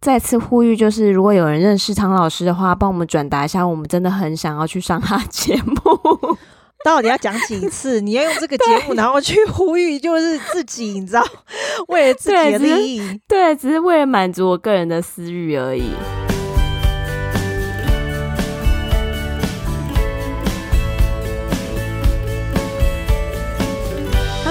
[0.00, 5.76] 再次呼吁，就是如果有人认识汤老师的话，帮我们转达一下，我们真的很想要去上他节目。
[6.82, 8.00] 到底要讲几次？
[8.00, 11.22] 你要用这个节目， 然后去呼吁，就是自己，你知道，
[11.88, 15.90] 为了自己的利益，对，只是为了满足我个人的私欲而已。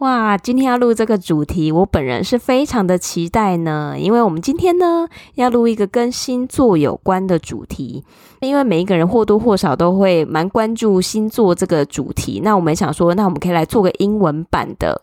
[0.00, 8.02] 哇，今天要录这个主题，我本人是非常的期待呢，因为我们今天呢要录一个跟星座有关的主题，
[8.40, 12.40] 因为每一个人或多或少都会蛮关注星座这个主题。
[12.42, 15.02] 那我们想说，那我们可以来做个英文版的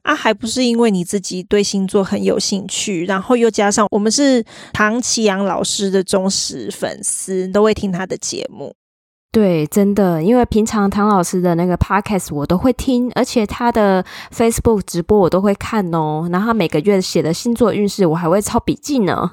[0.00, 8.74] 啊，还不是因为你自己对星座很有兴趣，然后又加上我们是唐綺阳老师的忠实粉丝，都会听他的节目。
[9.30, 16.26] 对，真的，因为平常唐老师的那个 podcast 我都会听，而且他的 Facebook 直播我都会看哦。
[16.32, 19.30] 然后他每个月写的星座运势，我还会抄笔记呢。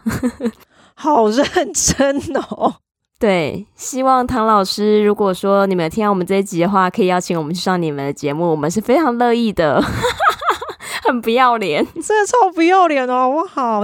[0.96, 2.76] 好认真哦。
[3.18, 9.82] 对，希望唐老师，如果说你们听到我们这一集的话，可以邀请我们去上你们的节目，我们是非常乐意的。
[11.08, 13.84] 很不要脸，真的超不要脸哦，好不好？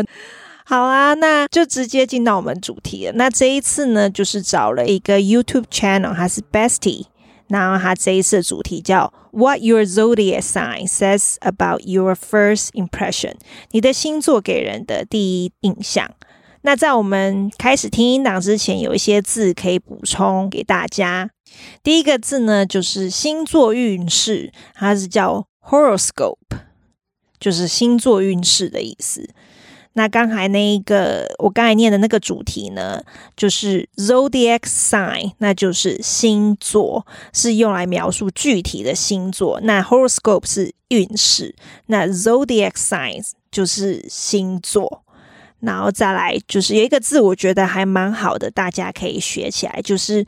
[0.71, 3.11] 好啊，那就直接进到我们主题了。
[3.17, 7.07] 那这一次呢，就是找了一个 YouTube channel，它是 Bestie，
[7.49, 13.33] 然后它这一次的主题叫 What Your Zodiac Sign Says About Your First Impression，
[13.71, 16.09] 你的星座给人的第一印象。
[16.61, 21.31] 那在我们开始听音档之前，有一些字可以补充给大家。
[21.83, 26.37] 第一个字呢，就是星座运势，它是叫 Horoscope，
[27.37, 29.27] 就是星座运势的意思。
[29.93, 33.01] 那刚才那一个，我刚才念的那个主题呢，
[33.35, 39.59] 就是 zodiac sign，那就是星座，是用来描述具体的星座。
[39.61, 41.53] 那 horoscope 是运势，
[41.87, 45.03] 那 zodiac signs 就是星座。
[45.59, 50.25] 然后再来就是有一个字，我觉得还蛮好的，大家可以学起来，就是。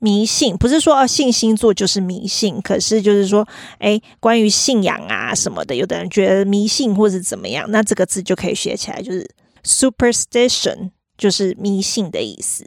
[0.00, 3.46] 迷信不是说哦，信星座就是迷信，可是就是说，
[3.80, 9.30] 诶，关于信仰啊什么的，有的人觉得迷信或是怎么样，那这个字就可以学起来，就是
[9.62, 12.64] superstition，就是迷信的意思。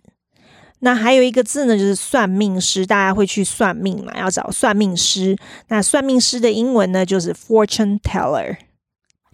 [0.80, 5.36] 那还有一个字呢，就是算命师，大家会去算命嘛，要找算命师。
[5.70, 8.58] 那算命师的英文呢，就是 fortune teller。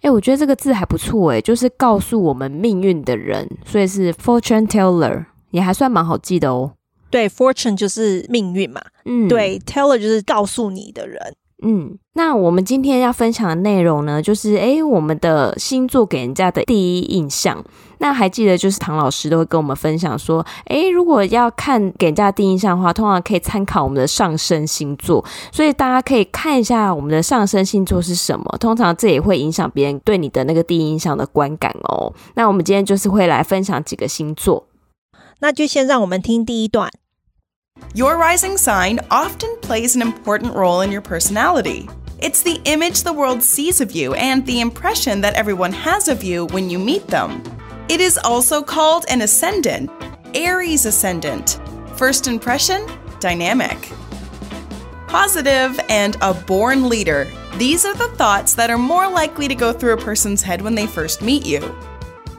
[0.02, 6.72] 诶，我觉得这个字还不错，诶，就是告诉我们命运的人，所以是 fortune teller，也还算蛮好记的哦。
[7.10, 11.98] 对，fortune 就是命运嘛，嗯，对，teller 就是告诉你的人，嗯。
[12.14, 17.64] 那我们今天要分享的内容呢，就是诶，我们的星座给人家的第一印象。
[17.98, 25.24] 那还记得，就是唐老师都会跟我们分享说，诶，如果要看给人家第一印象的话，通常可以参考我们的上升星座。
[25.50, 32.12] 所以大家可以看一下我们的上升星座是什么，通常这也会影响别人对你的那个第一印象的观感哦。
[32.34, 34.66] 那我们今天就是会来分享几个星座。
[35.40, 36.90] 那就先让我们听第一段。
[37.92, 41.88] Your rising sign often plays an important role in your personality.
[42.20, 46.22] It's the image the world sees of you and the impression that everyone has of
[46.22, 47.42] you when you meet them.
[47.88, 49.90] It is also called an ascendant,
[50.34, 51.60] Aries ascendant.
[51.96, 52.86] First impression,
[53.18, 53.90] dynamic.
[55.08, 57.26] Positive and a born leader.
[57.56, 60.76] These are the thoughts that are more likely to go through a person's head when
[60.76, 61.58] they first meet you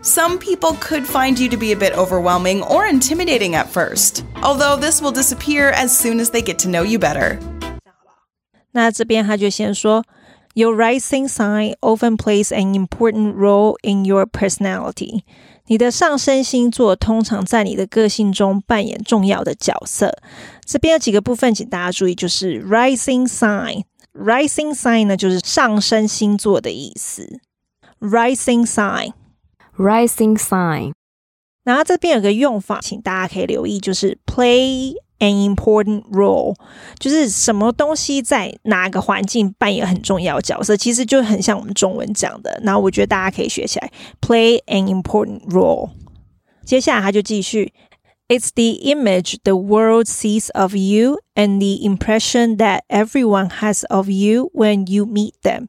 [0.03, 4.77] Some people could find you to be a bit overwhelming or intimidating at first, although
[4.77, 7.39] this will disappear as soon as they get to know you better.
[8.73, 10.05] 那这边他就先说，
[10.55, 15.23] Your rising sign often plays an important role in your personality。
[15.67, 20.17] 你的上升星座通常在你的个性中扮演重要的角色。
[20.65, 27.41] 这边有几个部分，请大家注意，就是 rising sign。rising sign 呢，就是上升星座的意思。
[28.01, 29.13] rising sign。
[29.77, 30.93] Rising sign，
[31.65, 36.55] 然后这边有个用法，请大家可以留意，就是 play an important role，
[36.99, 42.59] 就是什么东西在哪个环境扮演很重要的角色，其实就很像我们中文讲的。
[42.65, 45.91] 然后我觉得大家可以学起来，play an important role。
[46.65, 47.73] 接下来他就继续，
[48.29, 54.51] It's the image the world sees of you and the impression that everyone has of you
[54.55, 55.69] when you meet them。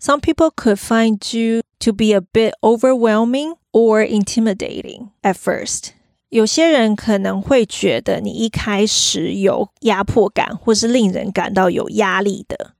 [0.00, 5.88] Some people could find you to be a bit overwhelming or intimidating at first.
[6.28, 12.74] 有些人可能会觉得你一开始有压迫感，或是令人感到有压力的。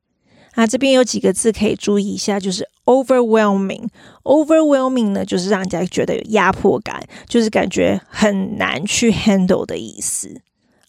[0.59, 3.87] 那这边有几个字可以注意一下，就是 overwhelming。
[4.23, 10.41] overwhelming 呢，就是让人家觉得有压迫感，就是感觉很难去 handle 的意思。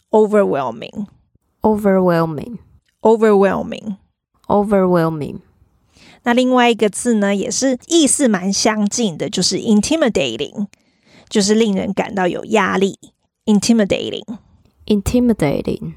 [0.09, 1.05] overwhelming,
[1.61, 2.57] overwhelming,
[2.99, 3.95] overwhelming,
[4.47, 5.37] overwhelming。
[6.23, 10.67] 那另外一个字呢，也是意思蛮相近的，就是 intimidating，
[11.29, 12.99] 就是令人感到有压力。
[13.45, 14.25] intimidating,
[14.87, 15.93] intimidating。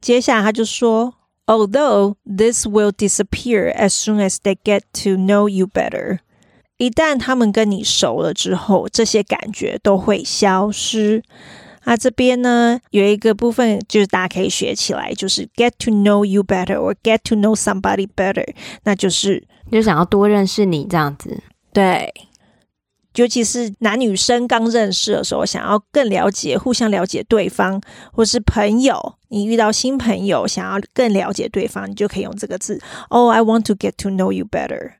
[0.00, 1.14] 接下来他就说
[1.46, 6.18] ，although this will disappear as soon as they get to know you better。
[6.78, 11.22] 一旦他们跟你熟了之后，这些感觉都会消失。
[11.84, 18.44] 那这边呢，有一个部分就是大家可以学起来，就是 get to know you better or get to know somebody better，
[18.82, 21.40] 那就是就想要多认识你这样子。
[21.72, 22.12] 对，
[23.16, 27.80] 尤其是男女生刚认识的时候，想要更了解、互相了解对方，
[28.12, 32.80] 或是朋友，你遇到新朋友，想要更了解对方，你就可以用这个字。
[33.08, 34.92] Oh, I want to get to know you better.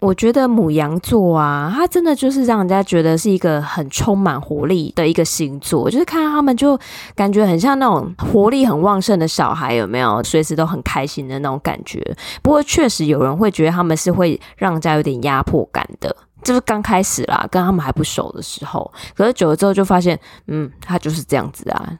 [0.00, 6.78] 我觉得母羊座啊，它真的就是让人家觉得是一个很充满活力的一个星座，就是看到他们就
[7.16, 10.22] 感觉很像那种活力很旺盛的小孩，有没有？
[10.22, 12.00] 随时都很开心的那种感觉。
[12.42, 16.14] 不过确实有人会觉得他们是会让人家有点压迫感的，
[16.48, 18.90] 就是刚开始啦，跟他们还不熟的时候。
[19.14, 21.98] 可是久了之后就发现，嗯，他就是这样子啊。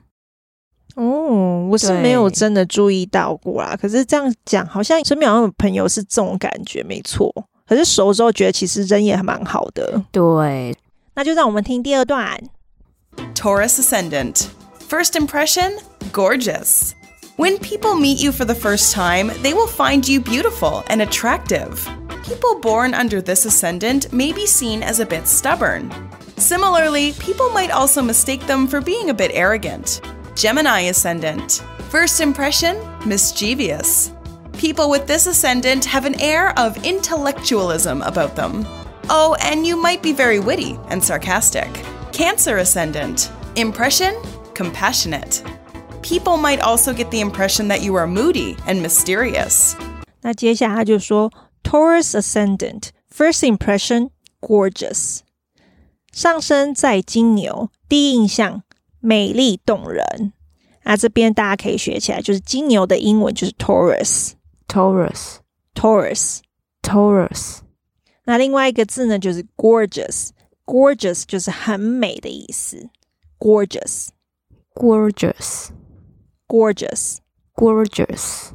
[0.94, 3.76] 哦，我是没有真的注意到过啦。
[3.78, 7.30] 可是这样讲，好像身边好像有朋友是这种感觉，没错。
[7.66, 10.02] 可是熟之后觉得其实人也还蛮好的。
[10.10, 10.74] 对，
[11.14, 12.42] 那就让我们听第二段。
[13.34, 14.46] Taurus Ascendant.
[14.88, 15.74] First impression,
[16.10, 16.92] gorgeous.
[17.38, 21.88] When people meet you for the first time, they will find you beautiful and attractive.
[22.24, 25.88] People born under this ascendant may be seen as a bit stubborn.
[26.36, 30.00] Similarly, people might also mistake them for being a bit arrogant.
[30.34, 31.62] Gemini Ascendant.
[31.90, 32.76] First impression,
[33.06, 34.10] mischievous.
[34.54, 38.66] People with this ascendant have an air of intellectualism about them.
[39.10, 41.70] Oh, and you might be very witty and sarcastic.
[42.10, 43.30] Cancer ascendant.
[43.54, 44.20] Impression
[44.58, 45.44] compassionate
[46.01, 49.73] People might also get the impression that you are moody and mysterious.
[50.21, 51.31] 那接下来他就说，
[51.63, 54.09] Taurus ascendant first impression
[54.41, 55.19] gorgeous，
[56.11, 58.63] 上升在金牛，第一印象
[58.99, 60.33] 美丽动人。
[60.83, 65.37] 那这边大家可以学起来，就是金牛的英文就是 Taurus。Taurus,
[65.75, 66.39] Taurus,
[66.81, 67.59] Taurus。
[68.25, 72.89] 那另外一个字呢，就是 gorgeous。gorgeous 就是很美的意思。
[73.37, 74.07] gorgeous,
[76.48, 77.18] Gorgeous,
[77.54, 78.48] gorgeous。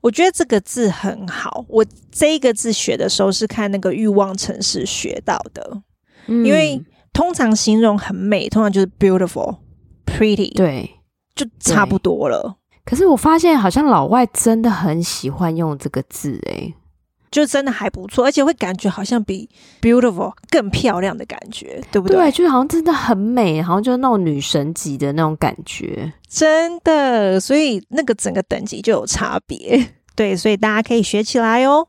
[0.00, 1.64] 我觉得这个字很好。
[1.68, 5.82] 我这一个字学的时候是看那个欲望城市学到的。
[6.26, 9.58] 嗯，因为通常形容很美，通常就是 beautiful,
[10.04, 10.90] pretty，对，
[11.34, 12.58] 就差不多了。
[12.84, 16.74] 可是我发现，好像老外真的很喜欢用这个字，诶，
[17.32, 19.48] 就真的还不错，而且会感觉好像比
[19.80, 22.16] beautiful 更漂亮的感觉，对不对？
[22.16, 27.40] 对，就是好像真的很美，好像就是那种女神级的那种感觉，真的。
[27.40, 31.88] 所以那个整个等级就有差别， 对，所以大家可以学起来哦。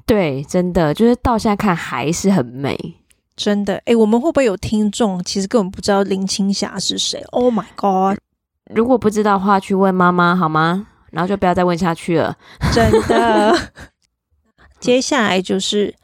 [0.05, 2.97] 对，真的就是到现在看还是很美，
[3.37, 3.77] 真的。
[3.85, 8.19] 诶，我们会不会有听众其实根本不知道林青霞是谁？Oh my god！
[8.75, 10.89] 如果不知道的话，去问妈妈好吗？
[11.11, 12.37] 然后就不要再问下去了。
[12.73, 13.73] 真的。
[14.79, 15.95] 接下来就是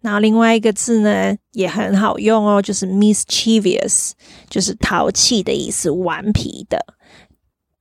[0.01, 4.13] 然后另外一个字呢也很好用哦，就是 mischievous，
[4.49, 6.87] 就是淘气的意思，顽皮的。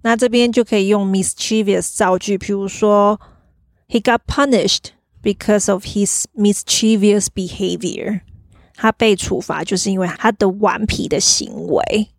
[0.01, 3.19] 那这边就可以用 mischievous 造句，比如说
[3.89, 4.91] ，He got punished
[5.21, 8.21] because of his mischievous behavior。
[8.75, 12.09] 他被处罚就是因为他的顽皮的行为。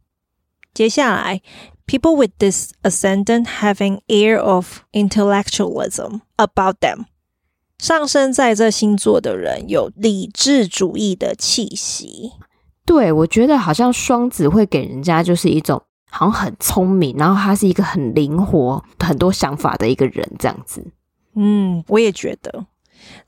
[0.72, 1.40] 接下来
[1.86, 7.06] ，people with this ascendant have an air of intellectualism about them。
[7.78, 12.32] 上升在这星座的人有理智主义的气息。
[12.84, 20.84] 对，我觉得好像双子会给人家就是一种好像很聪明，然后他是一个很灵活、很多想法的一个人，这样子。
[21.34, 22.66] 嗯，我也觉得。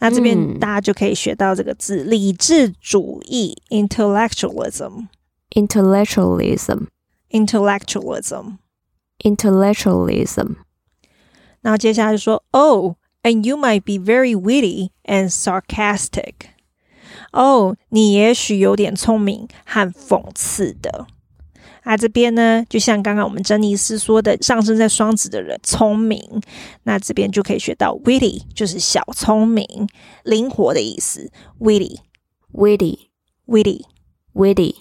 [0.00, 5.06] 那这边大家就可以学到这个字：嗯、理智主义 （intellectualism）。
[5.52, 6.88] intellectualism。
[7.31, 8.57] Intellectualism,
[9.19, 10.55] intellectualism。
[11.61, 16.33] 然后接下来就说，Oh, and you might be very witty and sarcastic.
[17.31, 21.07] Oh，你也许有点聪明和讽刺的。
[21.83, 26.41] 啊，这边呢，就像刚刚我们珍妮斯说的，上升在双子的人聪明，
[26.83, 29.65] 那这边就可以学到 witty，就是小聪明、
[30.23, 31.31] 灵活的意思。
[31.59, 31.97] witty,
[32.53, 33.09] witty,
[33.45, 33.83] witty,
[34.33, 34.75] witty。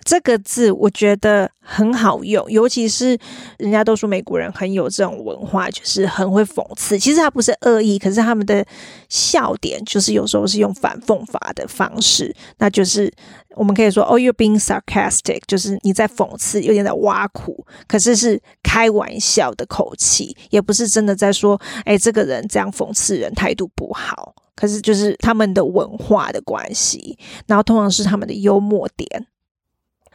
[0.04, 3.18] 这个字我觉得很好用，尤其是
[3.58, 7.00] 人家都说美国人很有这种文化，就是很会讽刺。
[7.00, 8.66] 其实他不是恶意，可是他们的
[9.10, 13.12] 笑点就是有时候是用反讽法的方式，那就是
[13.56, 24.36] 我们可以说，Oh, you're being sarcastic，就是你在讽刺，有点在挖苦，可是是开玩笑的口气，也不是真的在说，哎，这个人这样讽刺人态度不好。
[24.56, 27.18] 可是就是他们的文化的关系，
[27.48, 29.28] 然后通常是他们的幽默点。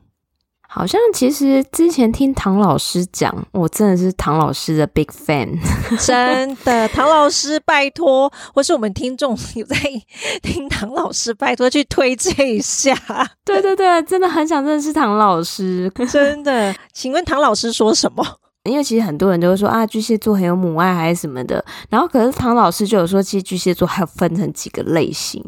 [0.70, 5.58] 好像其实之前听唐老师讲，我真的是唐老师的 big fan，
[6.06, 6.88] 真的。
[6.90, 9.76] 唐老师拜托，或是我们听众有在
[10.42, 12.96] 听唐老师，拜托去推荐一下。
[13.46, 16.76] 对对对，真的很想认识唐老师，真的。
[16.94, 18.24] 请问唐老师说什么？
[18.68, 25.44] 因为其实很多人都会说啊，巨蟹座很有母爱还是什么的，然后可是唐老师就有说，其实巨蟹座还有分成几个类型，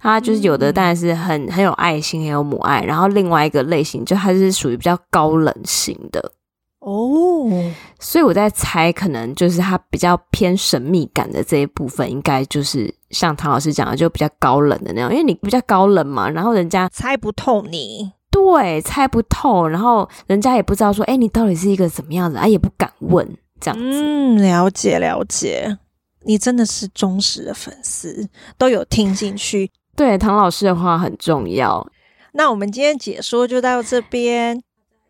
[0.00, 6.32] 他就是有的当然是很很有爱心，很有母爱，然后另外一个类型就还是属于比较高冷型的。
[6.80, 7.50] 哦，
[7.98, 18.12] 所以我在猜，可能就是他比较偏神秘感的这一部分，应该就是像唐老师讲的，就比较高冷的那种，因为你比较高冷嘛，然后人家猜不透你。
[18.44, 23.26] 对，猜不透，然后人家也不知道说，哎，你到底是一个怎么样子，啊，也不敢问，
[23.60, 23.84] 这样子。
[23.84, 25.78] 嗯，了解了解，
[26.24, 29.70] 你真的是忠实的粉丝，都有听进去。
[29.96, 31.86] 对，唐老师的话很重要。
[32.32, 34.62] 那我们今天解说就到这边，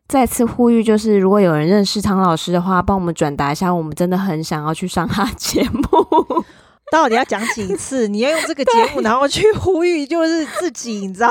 [0.08, 5.82] 再次呼吁，就是如果有人认识唐老师的话，帮我们转达一下，我们真的很想要去上他节目。
[6.90, 8.08] 到底要讲几次？
[8.08, 11.30] 你要用这个节目， 然后去呼吁，就是自己，你知道，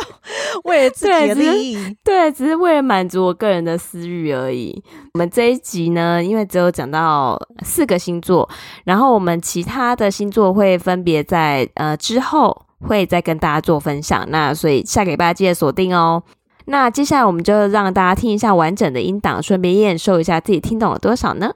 [0.63, 4.83] 为了自己的 利益，对，只是为了满足我个人的私欲而已。
[5.13, 8.47] 我们这一集呢，因为只有讲到四个星座，
[8.85, 14.25] 然后我们其他的星座会分别在呃之后会再跟大家做分享。
[14.29, 16.21] 那所以下个礼拜记得锁定哦。
[16.65, 21.51] 那接下来我们就让大家听一下完整的音档，顺便验收一下自己听懂了多少呢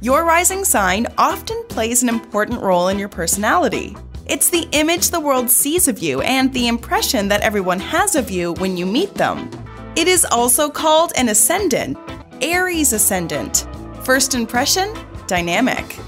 [0.00, 3.96] ？Your rising sign often plays an important role in your personality.
[4.26, 8.30] It's the image the world sees of you and the impression that everyone has of
[8.30, 9.50] you when you meet them.
[9.96, 11.98] It is also called an ascendant,
[12.40, 13.66] Aries ascendant.
[14.04, 14.94] First impression,
[15.26, 15.98] dynamic.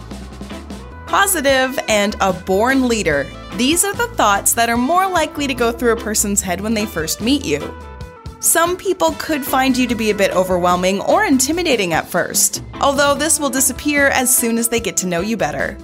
[1.06, 3.26] Positive and a born leader.
[3.56, 6.74] These are the thoughts that are more likely to go through a person's head when
[6.74, 7.58] they first meet you.
[8.42, 13.14] Some people could find you to be a bit overwhelming or intimidating at first, although
[13.14, 15.76] this will disappear as soon as they get to know you better.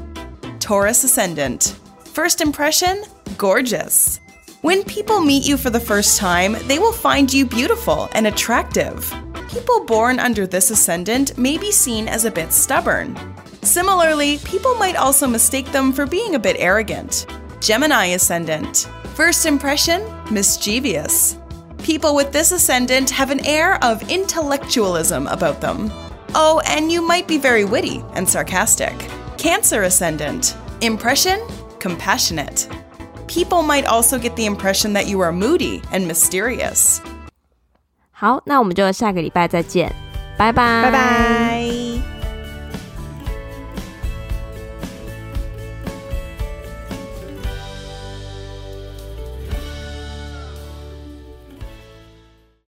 [0.59, 1.79] Taurus Ascendant.
[2.15, 3.05] First impression
[3.37, 4.21] gorgeous.
[4.63, 9.15] When people meet you for the first time, they will find you beautiful and attractive.
[9.51, 13.19] People born under this ascendant may be seen as a bit stubborn.
[13.61, 17.27] Similarly, people might also mistake them for being a bit arrogant.
[17.61, 18.89] Gemini Ascendant.
[19.15, 21.37] First impression mischievous.
[21.84, 25.92] People with this ascendant have an air of intellectualism about them.
[26.34, 28.94] Oh, and you might be very witty and sarcastic.
[29.38, 30.56] Cancer ascendant.
[30.82, 31.40] Impression
[31.80, 32.68] compassionate.
[33.28, 37.02] People might also get the impression that you are moody and mysterious.
[38.12, 39.92] 好，那我们就下个礼拜再见，
[40.38, 41.45] 拜拜，拜拜。